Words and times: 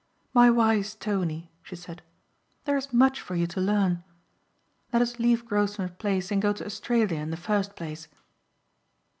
"My 0.33 0.49
wise 0.49 0.95
Tony," 0.95 1.51
she 1.61 1.75
said, 1.75 2.01
"there 2.65 2.75
is 2.75 2.91
much 2.91 3.21
for 3.21 3.35
you 3.35 3.45
to 3.45 3.61
learn. 3.61 4.03
Let 4.91 5.03
us 5.03 5.19
leave 5.19 5.45
Grosvenor 5.45 5.89
Place 5.89 6.31
and 6.31 6.41
go 6.41 6.53
to 6.53 6.65
Australia 6.65 7.19
in 7.19 7.29
the 7.29 7.37
first 7.37 7.75
place." 7.75 8.07